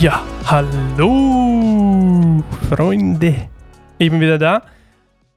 Ja, 0.00 0.24
hallo, 0.46 2.42
Freunde. 2.70 3.34
Ich 3.98 4.10
bin 4.10 4.18
wieder 4.18 4.38
da. 4.38 4.62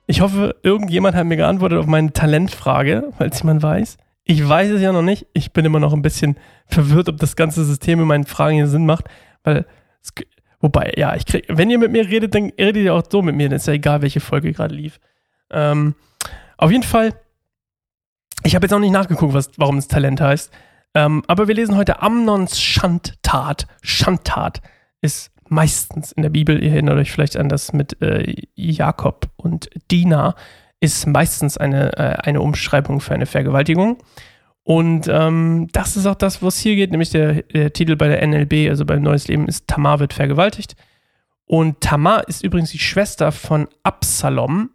Ich 0.08 0.22
hoffe, 0.22 0.56
irgendjemand 0.64 1.18
hat 1.18 1.26
mir 1.26 1.36
geantwortet 1.36 1.80
auf 1.80 1.86
meine 1.86 2.14
Talentfrage, 2.14 3.12
falls 3.18 3.42
jemand 3.42 3.62
weiß. 3.62 3.98
Ich 4.24 4.48
weiß 4.48 4.72
es 4.72 4.82
ja 4.82 4.94
noch 4.94 5.02
nicht. 5.02 5.28
Ich 5.34 5.52
bin 5.52 5.66
immer 5.66 5.82
noch 5.82 5.92
ein 5.92 6.02
bisschen 6.02 6.38
verwirrt, 6.68 7.10
ob 7.10 7.18
das 7.18 7.36
ganze 7.36 7.66
System 7.66 8.00
in 8.00 8.08
meinen 8.08 8.24
Fragen 8.24 8.56
hier 8.56 8.68
Sinn 8.68 8.86
macht, 8.86 9.08
weil 9.44 9.66
es, 10.02 10.14
wobei, 10.62 10.94
ja, 10.96 11.14
ich 11.14 11.26
krieg, 11.26 11.44
wenn 11.50 11.70
ihr 11.70 11.78
mit 11.78 11.92
mir 11.92 12.08
redet, 12.08 12.34
dann 12.34 12.54
redet 12.58 12.86
ihr 12.86 12.94
auch 12.94 13.04
so 13.10 13.22
mit 13.22 13.36
mir. 13.36 13.50
Dann 13.50 13.58
ist 13.58 13.68
ja 13.68 13.74
egal, 13.74 14.02
welche 14.02 14.22
Folge 14.22 14.54
gerade 14.54 14.74
lief. 14.74 15.02
Ähm, 15.52 15.94
auf 16.56 16.72
jeden 16.72 16.84
Fall, 16.84 17.14
ich 18.46 18.56
habe 18.56 18.64
jetzt 18.64 18.74
auch 18.74 18.80
nicht 18.80 18.94
nachgeguckt, 18.94 19.34
was, 19.34 19.52
warum 19.58 19.78
es 19.78 19.90
Talent 19.90 20.22
heißt. 20.22 20.54
Ähm, 20.94 21.24
aber 21.28 21.48
wir 21.48 21.56
lesen 21.56 21.76
heute 21.76 22.02
Amnons 22.02 22.60
Schandtat. 22.60 23.68
Schandtat 23.82 24.62
ist 25.02 25.32
meistens 25.50 26.12
in 26.12 26.24
der 26.24 26.30
Bibel, 26.30 26.64
ihr 26.64 26.72
erinnert 26.72 26.98
euch 26.98 27.12
vielleicht 27.12 27.38
an 27.38 27.50
das 27.50 27.74
mit 27.74 28.02
äh, 28.02 28.34
Jakob 28.56 29.30
und 29.36 29.70
Dina, 29.92 30.36
ist 30.80 31.08
meistens 31.08 31.58
eine, 31.58 31.98
äh, 31.98 32.18
eine 32.24 32.42
Umschreibung 32.42 33.00
für 33.00 33.14
eine 33.14 33.26
Vergewaltigung. 33.26 33.98
Und 34.64 35.08
ähm, 35.10 35.68
das 35.74 35.98
ist 35.98 36.06
auch 36.06 36.16
das, 36.16 36.42
wo 36.42 36.48
es 36.48 36.58
hier 36.58 36.76
geht, 36.76 36.92
nämlich 36.92 37.10
der, 37.10 37.44
der, 37.44 37.74
Titel 37.74 37.96
bei 37.96 38.08
der 38.08 38.26
NLB, 38.26 38.70
also 38.70 38.86
beim 38.86 39.02
Neues 39.02 39.28
Leben, 39.28 39.48
ist 39.48 39.68
Tamar 39.68 40.00
wird 40.00 40.14
vergewaltigt. 40.14 40.76
Und 41.46 41.82
Tamar 41.82 42.28
ist 42.28 42.44
übrigens 42.44 42.72
die 42.72 42.80
Schwester 42.80 43.32
von 43.32 43.68
Absalom. 43.84 44.70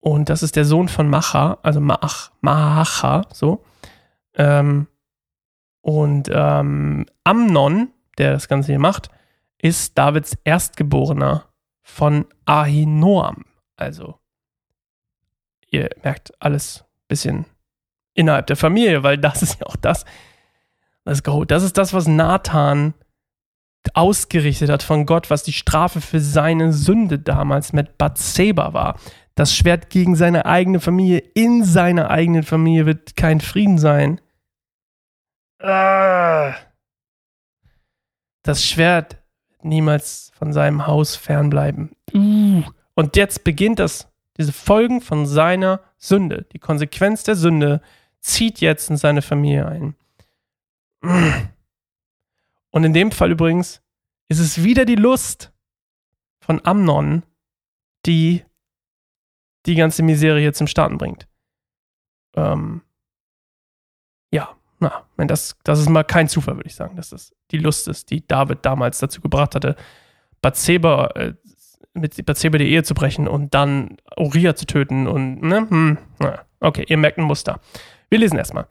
Und 0.00 0.28
das 0.28 0.42
ist 0.42 0.56
der 0.56 0.64
Sohn 0.64 0.88
von 0.88 1.08
Macha, 1.08 1.58
also 1.62 1.80
Maach, 1.80 2.32
Maacha, 2.40 3.22
so. 3.32 3.64
Ähm, 4.36 4.88
und 5.84 6.30
ähm, 6.32 7.04
Amnon, 7.24 7.90
der 8.16 8.32
das 8.32 8.48
Ganze 8.48 8.72
hier 8.72 8.78
macht, 8.78 9.10
ist 9.58 9.98
Davids 9.98 10.34
Erstgeborener 10.42 11.44
von 11.82 12.24
Ahinoam. 12.46 13.44
Also, 13.76 14.18
ihr 15.70 15.90
merkt 16.02 16.32
alles 16.40 16.84
ein 16.84 17.08
bisschen 17.08 17.44
innerhalb 18.14 18.46
der 18.46 18.56
Familie, 18.56 19.02
weil 19.02 19.18
das 19.18 19.42
ist 19.42 19.60
ja 19.60 19.66
auch 19.66 19.76
das. 19.76 20.06
Let's 21.04 21.22
go. 21.22 21.44
Das 21.44 21.62
ist 21.62 21.76
das, 21.76 21.92
was 21.92 22.08
Nathan 22.08 22.94
ausgerichtet 23.92 24.70
hat 24.70 24.82
von 24.82 25.04
Gott, 25.04 25.28
was 25.28 25.42
die 25.42 25.52
Strafe 25.52 26.00
für 26.00 26.20
seine 26.20 26.72
Sünde 26.72 27.18
damals 27.18 27.74
mit 27.74 27.98
Bathseba 27.98 28.72
war. 28.72 28.98
Das 29.34 29.54
Schwert 29.54 29.90
gegen 29.90 30.16
seine 30.16 30.46
eigene 30.46 30.80
Familie, 30.80 31.18
in 31.34 31.62
seiner 31.62 32.08
eigenen 32.08 32.42
Familie 32.42 32.86
wird 32.86 33.16
kein 33.16 33.42
Frieden 33.42 33.76
sein. 33.76 34.22
Ah. 35.64 36.54
Das 38.42 38.64
Schwert 38.64 39.16
niemals 39.62 40.30
von 40.34 40.52
seinem 40.52 40.86
Haus 40.86 41.16
fernbleiben. 41.16 41.96
Uh. 42.12 42.62
Und 42.94 43.16
jetzt 43.16 43.44
beginnt 43.44 43.78
das, 43.78 44.12
diese 44.36 44.52
Folgen 44.52 45.00
von 45.00 45.26
seiner 45.26 45.80
Sünde. 45.96 46.46
Die 46.52 46.58
Konsequenz 46.58 47.22
der 47.22 47.34
Sünde 47.34 47.80
zieht 48.20 48.60
jetzt 48.60 48.90
in 48.90 48.98
seine 48.98 49.22
Familie 49.22 49.66
ein. 49.66 49.96
Und 52.70 52.84
in 52.84 52.92
dem 52.92 53.10
Fall 53.10 53.30
übrigens 53.30 53.82
ist 54.28 54.40
es 54.40 54.62
wieder 54.62 54.84
die 54.84 54.96
Lust 54.96 55.52
von 56.40 56.60
Amnon, 56.64 57.24
die 58.04 58.44
die 59.66 59.74
ganze 59.74 60.02
Misere 60.02 60.40
hier 60.40 60.52
zum 60.52 60.66
Starten 60.66 60.98
bringt. 60.98 61.26
Ähm, 62.36 62.82
ja, 64.30 64.56
na, 64.80 65.04
wenn 65.16 65.28
das, 65.28 65.56
das 65.64 65.80
ist 65.80 65.88
mal 65.88 66.04
kein 66.04 66.28
Zufall, 66.28 66.56
würde 66.56 66.68
ich 66.68 66.74
sagen, 66.74 66.96
dass 66.96 67.10
das 67.10 67.34
die 67.50 67.58
Lust 67.58 67.88
ist, 67.88 68.10
die 68.10 68.26
David 68.26 68.58
damals 68.62 68.98
dazu 68.98 69.20
gebracht 69.20 69.54
hatte, 69.54 69.76
Bathseba, 70.42 71.06
äh, 71.14 71.34
mit 71.94 72.24
Bathseba 72.26 72.58
die 72.58 72.68
Ehe 72.70 72.82
zu 72.82 72.94
brechen 72.94 73.28
und 73.28 73.54
dann 73.54 73.96
Uriah 74.16 74.54
zu 74.56 74.66
töten 74.66 75.06
und, 75.06 75.42
ne, 75.42 75.66
hm, 75.68 75.98
na, 76.18 76.40
okay, 76.60 76.84
ihr 76.88 76.96
merkt 76.96 77.18
ein 77.18 77.24
Muster. 77.24 77.60
Wir 78.10 78.18
lesen 78.18 78.36
erstmal. 78.36 78.66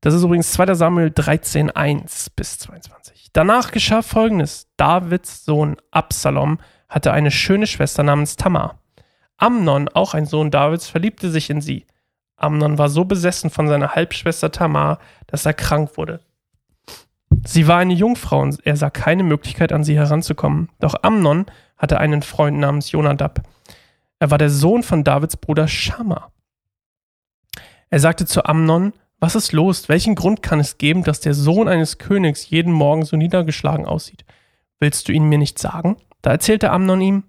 Das 0.00 0.14
ist 0.14 0.22
übrigens 0.22 0.52
2. 0.52 0.74
Samuel 0.74 1.10
13, 1.10 1.70
1 1.70 2.30
bis 2.30 2.58
22. 2.58 3.30
Danach 3.32 3.72
geschah 3.72 4.02
folgendes. 4.02 4.68
Davids 4.76 5.44
Sohn 5.44 5.76
Absalom 5.90 6.58
hatte 6.88 7.12
eine 7.12 7.30
schöne 7.30 7.66
Schwester 7.66 8.02
namens 8.02 8.36
Tamar. 8.36 8.78
Amnon, 9.36 9.88
auch 9.88 10.14
ein 10.14 10.26
Sohn 10.26 10.50
Davids, 10.50 10.88
verliebte 10.88 11.30
sich 11.30 11.50
in 11.50 11.60
sie. 11.60 11.86
Amnon 12.38 12.78
war 12.78 12.88
so 12.88 13.04
besessen 13.04 13.50
von 13.50 13.68
seiner 13.68 13.94
Halbschwester 13.94 14.50
Tamar, 14.50 14.98
dass 15.26 15.46
er 15.46 15.54
krank 15.54 15.96
wurde. 15.96 16.20
Sie 17.44 17.68
war 17.68 17.78
eine 17.78 17.94
Jungfrau 17.94 18.40
und 18.40 18.64
er 18.64 18.76
sah 18.76 18.90
keine 18.90 19.22
Möglichkeit, 19.22 19.72
an 19.72 19.84
sie 19.84 19.96
heranzukommen. 19.96 20.70
Doch 20.80 20.94
Amnon 21.02 21.46
hatte 21.76 21.98
einen 21.98 22.22
Freund 22.22 22.58
namens 22.58 22.90
Jonadab. 22.92 23.42
Er 24.18 24.30
war 24.30 24.38
der 24.38 24.50
Sohn 24.50 24.82
von 24.82 25.04
Davids 25.04 25.36
Bruder 25.36 25.68
Schammer. 25.68 26.32
Er 27.90 28.00
sagte 28.00 28.26
zu 28.26 28.44
Amnon, 28.44 28.92
was 29.20 29.34
ist 29.34 29.52
los? 29.52 29.88
Welchen 29.88 30.14
Grund 30.14 30.42
kann 30.42 30.60
es 30.60 30.78
geben, 30.78 31.04
dass 31.04 31.20
der 31.20 31.34
Sohn 31.34 31.68
eines 31.68 31.98
Königs 31.98 32.50
jeden 32.50 32.72
Morgen 32.72 33.04
so 33.04 33.16
niedergeschlagen 33.16 33.86
aussieht? 33.86 34.24
Willst 34.80 35.08
du 35.08 35.12
ihn 35.12 35.28
mir 35.28 35.38
nicht 35.38 35.58
sagen? 35.58 35.96
Da 36.22 36.30
erzählte 36.30 36.70
Amnon 36.70 37.00
ihm, 37.00 37.24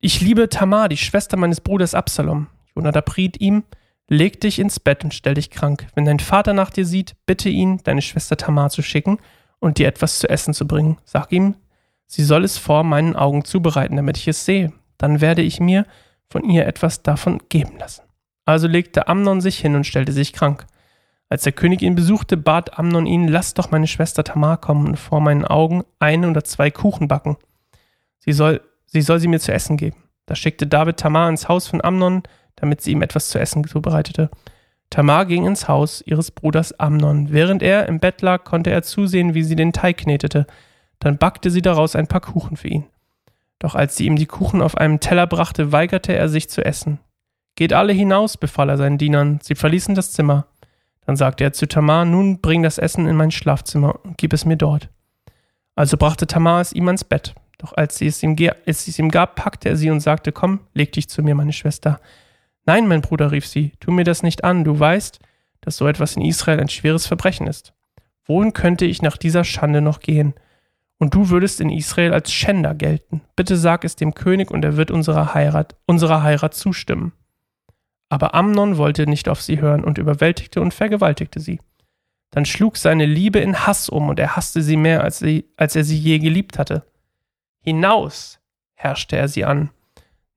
ich 0.00 0.20
liebe 0.20 0.48
Tamar, 0.48 0.88
die 0.88 0.96
Schwester 0.96 1.36
meines 1.36 1.60
Bruders 1.60 1.94
Absalom. 1.94 2.46
Jonadab 2.74 3.16
riet 3.16 3.40
ihm, 3.40 3.64
Leg 4.08 4.40
dich 4.40 4.58
ins 4.58 4.80
Bett 4.80 5.04
und 5.04 5.12
stell 5.12 5.34
dich 5.34 5.50
krank. 5.50 5.86
Wenn 5.94 6.06
dein 6.06 6.18
Vater 6.18 6.54
nach 6.54 6.70
dir 6.70 6.86
sieht, 6.86 7.14
bitte 7.26 7.50
ihn, 7.50 7.80
deine 7.84 8.00
Schwester 8.00 8.36
Tamar 8.36 8.70
zu 8.70 8.82
schicken 8.82 9.18
und 9.60 9.78
dir 9.78 9.86
etwas 9.86 10.18
zu 10.18 10.28
essen 10.28 10.54
zu 10.54 10.66
bringen. 10.66 10.96
Sag 11.04 11.30
ihm, 11.30 11.56
sie 12.06 12.24
soll 12.24 12.44
es 12.44 12.56
vor 12.56 12.84
meinen 12.84 13.16
Augen 13.16 13.44
zubereiten, 13.44 13.96
damit 13.96 14.16
ich 14.16 14.26
es 14.26 14.46
sehe. 14.46 14.72
Dann 14.96 15.20
werde 15.20 15.42
ich 15.42 15.60
mir 15.60 15.84
von 16.30 16.42
ihr 16.42 16.66
etwas 16.66 17.02
davon 17.02 17.42
geben 17.50 17.78
lassen. 17.78 18.02
Also 18.46 18.66
legte 18.66 19.08
Amnon 19.08 19.42
sich 19.42 19.58
hin 19.58 19.74
und 19.74 19.84
stellte 19.84 20.12
sich 20.12 20.32
krank. 20.32 20.66
Als 21.28 21.42
der 21.42 21.52
König 21.52 21.82
ihn 21.82 21.94
besuchte, 21.94 22.38
bat 22.38 22.78
Amnon 22.78 23.04
ihn, 23.04 23.28
lass 23.28 23.52
doch 23.52 23.70
meine 23.70 23.86
Schwester 23.86 24.24
Tamar 24.24 24.56
kommen 24.56 24.86
und 24.86 24.96
vor 24.96 25.20
meinen 25.20 25.44
Augen 25.44 25.84
eine 25.98 26.30
oder 26.30 26.44
zwei 26.44 26.70
Kuchen 26.70 27.08
backen. 27.08 27.36
Sie 28.20 28.32
soll, 28.32 28.62
sie 28.86 29.02
soll 29.02 29.20
sie 29.20 29.28
mir 29.28 29.38
zu 29.38 29.52
essen 29.52 29.76
geben. 29.76 30.02
Da 30.24 30.34
schickte 30.34 30.66
David 30.66 30.96
Tamar 30.96 31.28
ins 31.28 31.48
Haus 31.48 31.68
von 31.68 31.84
Amnon, 31.84 32.22
damit 32.60 32.80
sie 32.80 32.92
ihm 32.92 33.02
etwas 33.02 33.28
zu 33.28 33.38
essen 33.38 33.66
zubereitete. 33.66 34.30
Tamar 34.90 35.26
ging 35.26 35.46
ins 35.46 35.68
Haus 35.68 36.02
ihres 36.06 36.30
Bruders 36.30 36.78
Amnon. 36.78 37.30
Während 37.30 37.62
er 37.62 37.86
im 37.86 38.00
Bett 38.00 38.22
lag, 38.22 38.44
konnte 38.44 38.70
er 38.70 38.82
zusehen, 38.82 39.34
wie 39.34 39.42
sie 39.42 39.56
den 39.56 39.72
Teig 39.72 39.98
knetete. 39.98 40.46
Dann 40.98 41.18
backte 41.18 41.50
sie 41.50 41.62
daraus 41.62 41.94
ein 41.94 42.06
paar 42.06 42.20
Kuchen 42.20 42.56
für 42.56 42.68
ihn. 42.68 42.86
Doch 43.58 43.74
als 43.74 43.96
sie 43.96 44.06
ihm 44.06 44.16
die 44.16 44.26
Kuchen 44.26 44.62
auf 44.62 44.76
einem 44.76 45.00
Teller 45.00 45.26
brachte, 45.26 45.72
weigerte 45.72 46.14
er 46.14 46.28
sich 46.28 46.48
zu 46.48 46.64
essen. 46.64 47.00
Geht 47.56 47.72
alle 47.72 47.92
hinaus, 47.92 48.36
befahl 48.36 48.70
er 48.70 48.78
seinen 48.78 48.98
Dienern. 48.98 49.40
Sie 49.42 49.54
verließen 49.54 49.94
das 49.94 50.12
Zimmer. 50.12 50.46
Dann 51.06 51.16
sagte 51.16 51.44
er 51.44 51.52
zu 51.52 51.66
Tamar, 51.66 52.04
nun 52.04 52.40
bring 52.40 52.62
das 52.62 52.78
Essen 52.78 53.06
in 53.06 53.16
mein 53.16 53.30
Schlafzimmer 53.30 54.04
und 54.04 54.16
gib 54.16 54.32
es 54.32 54.44
mir 54.44 54.56
dort. 54.56 54.88
Also 55.74 55.96
brachte 55.96 56.26
Tamar 56.26 56.60
es 56.60 56.72
ihm 56.72 56.86
ans 56.86 57.04
Bett. 57.04 57.34
Doch 57.58 57.72
als 57.72 57.98
sie 57.98 58.06
es 58.06 58.22
ihm, 58.22 58.36
als 58.66 58.84
sie 58.84 58.92
es 58.92 58.98
ihm 58.98 59.10
gab, 59.10 59.34
packte 59.34 59.68
er 59.68 59.76
sie 59.76 59.90
und 59.90 60.00
sagte, 60.00 60.32
komm, 60.32 60.60
leg 60.74 60.92
dich 60.92 61.08
zu 61.08 61.22
mir, 61.22 61.34
meine 61.34 61.52
Schwester. 61.52 62.00
Nein, 62.68 62.86
mein 62.86 63.00
Bruder, 63.00 63.32
rief 63.32 63.46
sie, 63.46 63.72
tu 63.80 63.90
mir 63.90 64.04
das 64.04 64.22
nicht 64.22 64.44
an, 64.44 64.62
du 64.62 64.78
weißt, 64.78 65.20
dass 65.62 65.78
so 65.78 65.88
etwas 65.88 66.16
in 66.16 66.22
Israel 66.22 66.60
ein 66.60 66.68
schweres 66.68 67.06
Verbrechen 67.06 67.46
ist. 67.46 67.72
Wohin 68.26 68.52
könnte 68.52 68.84
ich 68.84 69.00
nach 69.00 69.16
dieser 69.16 69.42
Schande 69.42 69.80
noch 69.80 70.00
gehen? 70.00 70.34
Und 70.98 71.14
du 71.14 71.30
würdest 71.30 71.62
in 71.62 71.70
Israel 71.70 72.12
als 72.12 72.30
Schänder 72.30 72.74
gelten. 72.74 73.22
Bitte 73.36 73.56
sag 73.56 73.86
es 73.86 73.96
dem 73.96 74.12
König 74.12 74.50
und 74.50 74.66
er 74.66 74.76
wird 74.76 74.90
unserer 74.90 75.32
Heirat, 75.32 75.76
unserer 75.86 76.22
Heirat 76.22 76.52
zustimmen. 76.52 77.12
Aber 78.10 78.34
Amnon 78.34 78.76
wollte 78.76 79.06
nicht 79.06 79.30
auf 79.30 79.40
sie 79.40 79.62
hören 79.62 79.82
und 79.82 79.96
überwältigte 79.96 80.60
und 80.60 80.74
vergewaltigte 80.74 81.40
sie. 81.40 81.60
Dann 82.32 82.44
schlug 82.44 82.76
seine 82.76 83.06
Liebe 83.06 83.38
in 83.38 83.66
Hass 83.66 83.88
um 83.88 84.10
und 84.10 84.18
er 84.18 84.36
hasste 84.36 84.60
sie 84.60 84.76
mehr, 84.76 85.02
als, 85.02 85.20
sie, 85.20 85.46
als 85.56 85.74
er 85.74 85.84
sie 85.84 85.96
je 85.96 86.18
geliebt 86.18 86.58
hatte. 86.58 86.84
Hinaus, 87.62 88.40
herrschte 88.74 89.16
er 89.16 89.28
sie 89.28 89.46
an. 89.46 89.70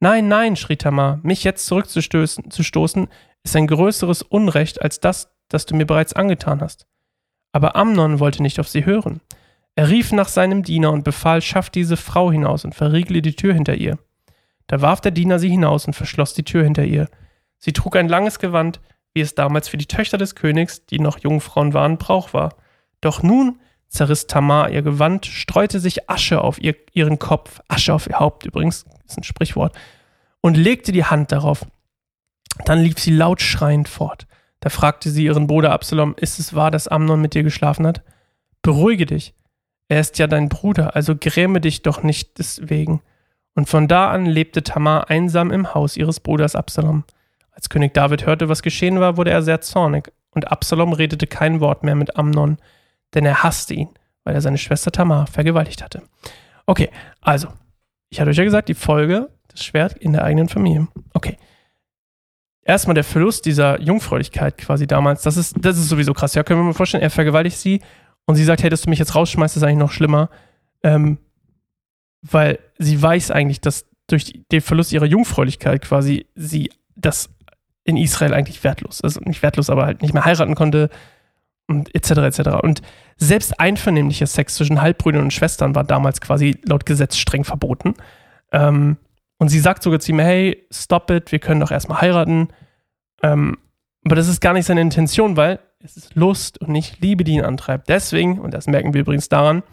Nein, 0.04 0.28
nein, 0.28 0.56
schrie 0.56 0.78
Tamar, 0.78 1.20
mich 1.22 1.44
jetzt 1.44 1.68
zurückzustoßen 1.68 2.50
zu 2.50 2.64
stoßen, 2.64 3.08
ist 3.44 3.56
ein 3.56 3.68
größeres 3.68 4.24
Unrecht 4.24 4.82
als 4.82 5.00
das, 5.00 5.32
das 5.48 5.68
du 5.68 5.76
mir 5.76 5.86
bereits 5.86 6.14
angetan 6.14 6.60
hast. 6.60 6.88
Aber 7.52 7.76
Amnon 7.76 8.20
wollte 8.20 8.42
nicht 8.42 8.60
auf 8.60 8.68
sie 8.68 8.86
hören. 8.86 9.22
Er 9.76 9.90
rief 9.90 10.12
nach 10.12 10.28
seinem 10.28 10.64
Diener 10.64 10.92
und 10.92 11.04
befahl, 11.04 11.44
schaff 11.44 11.70
diese 11.70 11.98
Frau 11.98 12.32
hinaus 12.32 12.66
und 12.66 12.74
verriegle 12.74 13.22
die 13.22 13.36
Tür 13.36 13.54
hinter 13.54 13.76
ihr. 13.76 14.00
Da 14.66 14.82
warf 14.82 15.02
der 15.02 15.12
Diener 15.12 15.38
sie 15.38 15.50
hinaus 15.50 15.86
und 15.86 15.94
verschloss 15.94 16.34
die 16.34 16.44
Tür 16.44 16.64
hinter 16.64 16.84
ihr. 16.84 17.08
Sie 17.60 17.72
trug 17.72 17.96
ein 17.96 18.10
langes 18.10 18.40
Gewand, 18.40 18.80
wie 19.14 19.22
es 19.22 19.36
damals 19.36 19.70
für 19.70 19.78
die 19.78 19.86
Töchter 19.86 20.18
des 20.18 20.34
Königs, 20.34 20.84
die 20.88 21.00
noch 21.00 21.20
Jungfrauen 21.20 21.76
waren, 21.76 22.00
Brauch 22.00 22.34
war. 22.34 22.56
Doch 23.02 23.22
nun 23.22 23.60
zerriss 23.92 24.26
Tamar 24.26 24.72
ihr 24.72 24.82
Gewand, 24.82 25.26
streute 25.26 25.80
sich 25.80 26.10
Asche 26.10 26.42
auf 26.42 26.62
ihr, 26.62 26.76
ihren 26.94 27.20
Kopf, 27.20 27.60
Asche 27.68 27.94
auf 27.94 28.08
ihr 28.08 28.20
Haupt 28.20 28.46
übrigens, 28.46 28.86
ist 29.06 29.18
ein 29.18 29.24
Sprichwort, 29.24 29.78
und 30.40 30.56
legte 30.56 30.92
die 30.92 31.06
Hand 31.06 31.32
darauf. 31.32 31.66
Dann 32.66 32.80
lief 32.80 33.00
sie 33.00 33.12
laut 33.12 33.42
schreiend 33.42 33.90
fort. 33.90 34.28
Da 34.62 34.70
fragte 34.70 35.10
sie 35.10 35.26
ihren 35.26 35.46
Bruder 35.46 35.72
Absalom, 35.72 36.16
ist 36.18 36.40
es 36.40 36.54
wahr, 36.54 36.72
dass 36.72 36.88
Amnon 36.88 37.22
mit 37.22 37.34
dir 37.34 37.44
geschlafen 37.44 37.86
hat? 37.86 38.02
Beruhige 38.62 39.06
dich. 39.06 39.34
Er 39.90 40.00
ist 40.00 40.20
ja 40.20 40.28
dein 40.28 40.48
Bruder, 40.48 40.96
also 40.96 41.16
gräme 41.20 41.60
dich 41.60 41.82
doch 41.82 42.02
nicht 42.02 42.40
deswegen. 42.40 43.02
Und 43.56 43.68
von 43.68 43.90
da 43.90 44.10
an 44.10 44.26
lebte 44.26 44.64
Tamar 44.64 45.10
einsam 45.10 45.52
im 45.52 45.74
Haus 45.74 45.98
ihres 45.98 46.22
Bruders 46.22 46.56
Absalom. 46.56 47.04
Als 47.52 47.70
König 47.70 47.94
David 47.94 48.26
hörte, 48.26 48.48
was 48.48 48.62
geschehen 48.62 49.02
war, 49.02 49.18
wurde 49.18 49.32
er 49.32 49.42
sehr 49.42 49.60
zornig, 49.60 50.14
und 50.30 50.50
Absalom 50.50 50.94
redete 50.94 51.28
kein 51.28 51.60
Wort 51.60 51.84
mehr 51.84 51.96
mit 51.96 52.16
Amnon, 52.16 52.58
denn 53.14 53.26
er 53.26 53.44
hasste 53.44 53.74
ihn, 53.74 53.90
weil 54.24 54.36
er 54.36 54.42
seine 54.42 54.58
Schwester 54.58 54.92
Tamar 54.92 55.28
vergewaltigt 55.28 55.84
hatte. 55.84 56.04
Okay, 56.66 56.90
also, 57.22 57.48
ich 58.10 58.20
hatte 58.20 58.30
euch 58.30 58.38
ja 58.38 58.44
gesagt, 58.44 58.70
die 58.70 58.74
Folge, 58.74 59.30
das 59.48 59.64
Schwert 59.64 59.94
in 59.94 60.14
der 60.14 60.24
eigenen 60.24 60.50
Familie. 60.50 60.88
Okay. 61.14 61.38
Erstmal 62.64 62.94
der 62.94 63.04
Verlust 63.04 63.46
dieser 63.46 63.82
Jungfräulichkeit 63.82 64.58
quasi 64.58 64.86
damals, 64.86 65.24
das 65.24 65.36
ist, 65.36 65.56
das 65.60 65.78
ist 65.78 65.90
sowieso 65.90 66.14
krass. 66.14 66.36
Ja, 66.36 66.44
können 66.44 66.60
wir 66.60 66.66
mal 66.66 66.74
vorstellen, 66.74 67.04
er 67.04 67.10
vergewaltigt 67.10 67.58
sie 67.58 67.82
und 68.26 68.36
sie 68.36 68.44
sagt, 68.44 68.62
hey, 68.62 68.70
dass 68.70 68.84
du 68.84 68.90
mich 68.90 69.00
jetzt 69.00 69.16
rausschmeißt, 69.16 69.58
ist 69.58 69.64
eigentlich 69.64 69.78
noch 69.78 69.92
schlimmer. 69.92 70.30
Ähm, 70.84 71.18
weil 72.22 72.60
sie 72.78 73.02
weiß 73.02 73.32
eigentlich, 73.32 73.62
dass 73.62 73.88
durch 74.08 74.44
den 74.52 74.62
Verlust 74.62 74.94
ihrer 74.94 75.06
Jungfräulichkeit 75.06 75.82
quasi 75.82 76.28
sie 76.36 76.72
das 76.96 77.30
in 77.84 77.98
Israel 77.98 78.34
eigentlich 78.34 78.64
wertlos, 78.64 79.02
also 79.02 79.20
nicht 79.22 79.42
wertlos, 79.42 79.70
aber 79.70 79.86
halt 79.86 80.02
nicht 80.02 80.14
mehr 80.14 80.26
heiraten 80.26 80.56
konnte 80.56 80.90
und 81.68 81.94
etc. 81.96 82.12
etc. 82.12 82.50
Und 82.62 82.82
selbst 83.18 83.60
einvernehmlicher 83.60 84.28
Sex 84.28 84.56
zwischen 84.56 84.82
Halbbrüdern 84.82 85.24
und 85.24 85.34
Schwestern 85.34 85.76
war 85.76 85.84
damals 85.84 86.22
quasi 86.22 86.60
laut 86.64 86.86
Gesetz 86.86 87.18
streng 87.18 87.44
verboten. 87.44 87.96
Ähm, 88.52 88.98
und 89.38 89.50
sie 89.50 89.60
sagt 89.60 89.84
sogar 89.84 90.00
zu 90.00 90.12
ihm, 90.12 90.20
hey, 90.20 90.68
stop 90.72 91.10
it, 91.12 91.32
wir 91.32 91.40
können 91.40 91.62
doch 91.62 91.72
erstmal 91.72 92.02
heiraten. 92.02 92.50
Ähm, 93.24 93.58
aber 94.06 94.16
das 94.16 94.28
ist 94.28 94.42
gar 94.42 94.54
nicht 94.54 94.66
seine 94.66 94.82
Intention, 94.82 95.38
weil 95.38 95.60
es 95.80 95.98
ist 95.98 96.16
Lust 96.16 96.60
und 96.60 96.70
nicht 96.70 97.02
Liebe, 97.02 97.24
die 97.24 97.34
ihn 97.34 97.44
antreibt. 97.44 97.90
Deswegen, 97.90 98.40
und 98.40 98.54
das 98.54 98.68
merken 98.68 98.94
wir 98.94 99.02
übrigens 99.02 99.30
daran, 99.30 99.64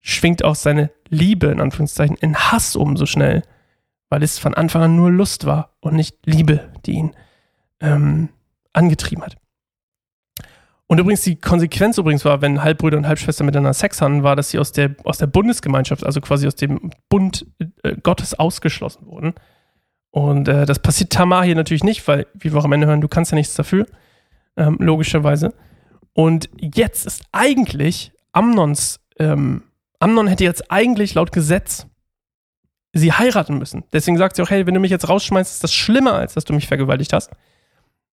schwingt 0.00 0.44
auch 0.44 0.54
seine 0.54 0.90
Liebe 1.08 1.48
in 1.48 1.60
Anführungszeichen 1.60 2.16
in 2.16 2.36
Hass 2.36 2.76
um 2.76 2.96
so 2.96 3.06
schnell, 3.06 3.42
weil 4.08 4.22
es 4.22 4.38
von 4.38 4.54
Anfang 4.54 4.82
an 4.82 4.96
nur 4.96 5.10
Lust 5.10 5.46
war 5.46 5.76
und 5.80 5.94
nicht 5.94 6.16
Liebe, 6.24 6.70
die 6.86 6.92
ihn 6.92 7.16
ähm, 7.80 8.30
angetrieben 8.72 9.24
hat. 9.24 9.36
Und 10.90 10.98
übrigens 10.98 11.22
die 11.22 11.36
Konsequenz 11.36 11.98
übrigens 11.98 12.24
war, 12.24 12.42
wenn 12.42 12.64
Halbbrüder 12.64 12.98
und 12.98 13.06
Halbschwestern 13.06 13.46
miteinander 13.46 13.74
Sex 13.74 14.02
hatten, 14.02 14.24
war, 14.24 14.34
dass 14.34 14.50
sie 14.50 14.58
aus 14.58 14.72
der, 14.72 14.96
aus 15.04 15.18
der 15.18 15.28
Bundesgemeinschaft, 15.28 16.04
also 16.04 16.20
quasi 16.20 16.48
aus 16.48 16.56
dem 16.56 16.90
Bund 17.08 17.46
äh, 17.84 17.94
Gottes 18.02 18.36
ausgeschlossen 18.36 19.06
wurden. 19.06 19.34
Und 20.10 20.48
äh, 20.48 20.66
das 20.66 20.80
passiert 20.80 21.12
Tamar 21.12 21.44
hier 21.44 21.54
natürlich 21.54 21.84
nicht, 21.84 22.08
weil, 22.08 22.26
wie 22.34 22.52
wir 22.52 22.58
auch 22.58 22.64
am 22.64 22.72
Ende 22.72 22.88
hören, 22.88 23.00
du 23.00 23.06
kannst 23.06 23.30
ja 23.30 23.36
nichts 23.36 23.54
dafür, 23.54 23.86
ähm, 24.56 24.78
logischerweise. 24.80 25.54
Und 26.12 26.50
jetzt 26.58 27.06
ist 27.06 27.22
eigentlich 27.30 28.10
Amnons 28.32 28.98
ähm, 29.20 29.62
Amnon 30.00 30.26
hätte 30.26 30.42
jetzt 30.42 30.72
eigentlich 30.72 31.14
laut 31.14 31.30
Gesetz 31.30 31.86
sie 32.92 33.12
heiraten 33.12 33.58
müssen. 33.58 33.84
Deswegen 33.92 34.18
sagt 34.18 34.34
sie 34.34 34.42
auch, 34.42 34.50
hey, 34.50 34.66
wenn 34.66 34.74
du 34.74 34.80
mich 34.80 34.90
jetzt 34.90 35.08
rausschmeißt, 35.08 35.52
ist 35.52 35.62
das 35.62 35.72
schlimmer, 35.72 36.14
als 36.14 36.34
dass 36.34 36.44
du 36.44 36.52
mich 36.52 36.66
vergewaltigt 36.66 37.12
hast. 37.12 37.30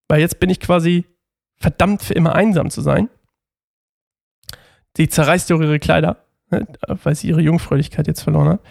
Weil 0.08 0.20
jetzt 0.20 0.40
bin 0.40 0.52
ich 0.52 0.60
quasi 0.60 1.06
verdammt 1.58 2.04
für 2.04 2.14
immer 2.14 2.36
einsam 2.36 2.70
zu 2.70 2.82
sein. 2.82 3.10
Sie 4.96 5.10
zerreißt 5.10 5.52
auch 5.52 5.62
ihre 5.62 5.80
Kleider, 5.80 6.26
ne, 6.50 6.66
weil 6.88 7.16
sie 7.16 7.28
ihre 7.28 7.42
Jungfräulichkeit 7.42 8.08
jetzt 8.08 8.22
verloren 8.22 8.50
hat. 8.50 8.62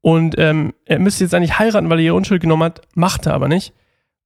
Und 0.00 0.36
ähm, 0.38 0.72
er 0.84 0.98
müsste 0.98 1.24
jetzt 1.24 1.34
eigentlich 1.34 1.58
heiraten, 1.58 1.90
weil 1.90 1.98
er 1.98 2.04
ihre 2.06 2.14
Unschuld 2.14 2.40
genommen 2.40 2.62
hat, 2.62 2.82
macht 2.94 3.26
er 3.26 3.34
aber 3.34 3.48
nicht. 3.48 3.74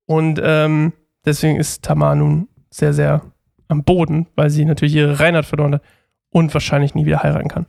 Und 0.06 0.40
ähm, 0.42 0.92
deswegen 1.24 1.56
ist 1.56 1.82
Tamar 1.84 2.14
nun 2.14 2.48
sehr, 2.70 2.92
sehr 2.92 3.22
am 3.68 3.84
Boden, 3.84 4.26
weil 4.34 4.50
sie 4.50 4.64
natürlich 4.64 4.94
ihre 4.94 5.20
Reinheit 5.20 5.46
verloren 5.46 5.74
hat 5.74 5.82
und 6.30 6.52
wahrscheinlich 6.52 6.94
nie 6.94 7.06
wieder 7.06 7.22
heiraten 7.22 7.48
kann. 7.48 7.66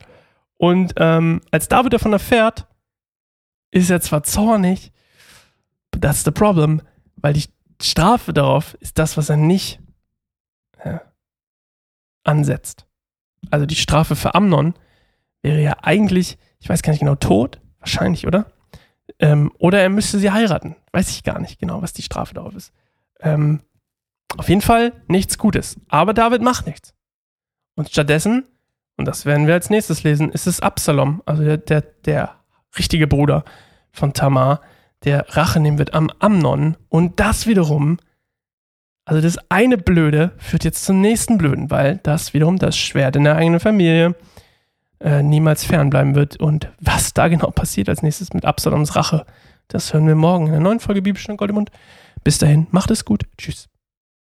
Und 0.56 0.94
ähm, 0.96 1.40
als 1.50 1.68
David 1.68 1.92
davon 1.92 2.12
erfährt, 2.12 2.66
ist 3.70 3.90
er 3.90 4.00
zwar 4.00 4.22
zornig, 4.22 4.92
but 5.90 6.02
that's 6.02 6.24
the 6.24 6.30
problem, 6.30 6.82
weil 7.16 7.32
die 7.32 7.44
Strafe 7.80 8.32
darauf 8.32 8.74
ist 8.74 8.98
das, 8.98 9.16
was 9.16 9.28
er 9.28 9.36
nicht 9.36 9.80
ansetzt. 12.24 12.86
Also 13.50 13.66
die 13.66 13.76
Strafe 13.76 14.16
für 14.16 14.34
Amnon 14.34 14.74
wäre 15.42 15.60
ja 15.60 15.76
eigentlich, 15.82 16.38
ich 16.60 16.68
weiß 16.68 16.82
gar 16.82 16.92
nicht 16.92 17.00
genau, 17.00 17.16
tot, 17.16 17.60
wahrscheinlich, 17.80 18.26
oder? 18.26 18.52
Ähm, 19.18 19.52
oder 19.58 19.80
er 19.80 19.88
müsste 19.88 20.18
sie 20.18 20.30
heiraten. 20.30 20.76
Weiß 20.92 21.10
ich 21.10 21.24
gar 21.24 21.40
nicht 21.40 21.58
genau, 21.58 21.82
was 21.82 21.92
die 21.92 22.02
Strafe 22.02 22.34
darauf 22.34 22.54
ist. 22.54 22.72
Ähm, 23.20 23.62
auf 24.36 24.48
jeden 24.48 24.60
Fall 24.60 24.92
nichts 25.08 25.38
Gutes. 25.38 25.80
Aber 25.88 26.14
David 26.14 26.42
macht 26.42 26.66
nichts. 26.66 26.94
Und 27.74 27.90
stattdessen 27.90 28.46
und 28.96 29.06
das 29.06 29.26
werden 29.26 29.46
wir 29.46 29.54
als 29.54 29.70
nächstes 29.70 30.04
lesen, 30.04 30.30
ist 30.30 30.46
es 30.46 30.60
Absalom, 30.60 31.22
also 31.26 31.42
der, 31.42 31.56
der, 31.56 31.80
der 31.80 32.36
richtige 32.78 33.06
Bruder 33.06 33.44
von 33.90 34.12
Tamar, 34.12 34.60
der 35.04 35.26
Rache 35.36 35.60
nehmen 35.60 35.78
wird 35.78 35.94
am 35.94 36.10
Amnon. 36.20 36.76
Und 36.88 37.18
das 37.18 37.46
wiederum, 37.46 37.98
also 39.04 39.20
das 39.20 39.38
eine 39.48 39.78
Blöde 39.78 40.32
führt 40.38 40.64
jetzt 40.64 40.84
zum 40.84 41.00
nächsten 41.00 41.38
Blöden, 41.38 41.70
weil 41.70 41.98
das 42.02 42.34
wiederum 42.34 42.58
das 42.58 42.76
Schwert 42.76 43.16
in 43.16 43.24
der 43.24 43.36
eigenen 43.36 43.60
Familie 43.60 44.14
äh, 45.00 45.22
niemals 45.22 45.64
fernbleiben 45.64 46.14
wird. 46.14 46.36
Und 46.36 46.70
was 46.80 47.12
da 47.12 47.28
genau 47.28 47.50
passiert 47.54 47.88
als 47.88 48.02
nächstes 48.02 48.32
mit 48.32 48.44
Absaloms 48.44 48.94
Rache, 48.94 49.26
das 49.68 49.92
hören 49.92 50.06
wir 50.06 50.14
morgen 50.14 50.46
in 50.46 50.52
der 50.52 50.60
neuen 50.60 50.80
Folge 50.80 51.02
Bibelstunde 51.02 51.38
Goldemund. 51.38 51.70
Bis 52.24 52.38
dahin, 52.38 52.66
macht 52.70 52.90
es 52.90 53.04
gut. 53.04 53.24
Tschüss. 53.38 53.71